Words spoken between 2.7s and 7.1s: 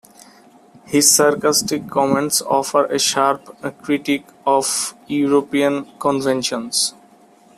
a sharp critique of European conventions.